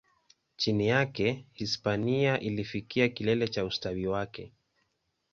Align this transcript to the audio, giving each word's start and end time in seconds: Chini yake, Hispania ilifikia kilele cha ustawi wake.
Chini 0.55 0.87
yake, 0.87 1.45
Hispania 1.53 2.39
ilifikia 2.39 3.09
kilele 3.09 3.47
cha 3.47 3.65
ustawi 3.65 4.07
wake. 4.07 4.51